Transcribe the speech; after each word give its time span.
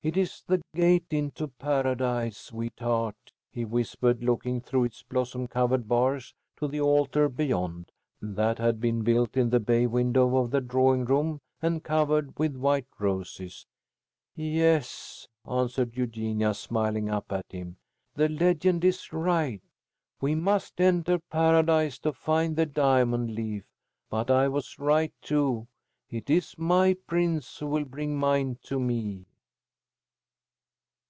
"It 0.00 0.16
is 0.16 0.42
the 0.46 0.62
Gate 0.74 1.06
into 1.10 1.48
Paradise, 1.48 2.38
sweetheart," 2.38 3.32
he 3.50 3.64
whispered, 3.66 4.22
looking 4.22 4.60
through 4.60 4.84
its 4.84 5.02
blossom 5.02 5.48
covered 5.48 5.86
bars 5.86 6.32
to 6.58 6.68
the 6.68 6.80
altar 6.80 7.28
beyond, 7.28 7.90
that 8.22 8.58
had 8.58 8.80
been 8.80 9.02
built 9.02 9.36
in 9.36 9.50
the 9.50 9.60
bay 9.60 9.86
window 9.86 10.36
of 10.38 10.50
the 10.50 10.62
drawing 10.62 11.04
room, 11.04 11.40
and 11.60 11.82
covered 11.84 12.38
with 12.38 12.56
white 12.56 12.86
roses. 12.98 13.66
"Yes," 14.34 15.28
answered 15.46 15.94
Eugenia, 15.96 16.54
smiling 16.54 17.10
up 17.10 17.30
at 17.32 17.50
him. 17.50 17.76
"The 18.14 18.28
legend 18.30 18.84
is 18.84 19.12
right. 19.12 19.60
We 20.22 20.34
must 20.36 20.80
enter 20.80 21.18
Paradise 21.28 21.98
to 21.98 22.12
find 22.14 22.54
the 22.56 22.66
diamond 22.66 23.32
leaf. 23.34 23.64
But 24.08 24.30
I 24.30 24.46
was 24.46 24.78
right, 24.78 25.12
too. 25.20 25.66
It 26.08 26.30
is 26.30 26.56
my 26.56 26.94
prince 27.08 27.58
who 27.58 27.66
will 27.66 27.84
bring 27.84 28.16
mine 28.16 28.58
to 28.62 28.78
me." 28.80 29.26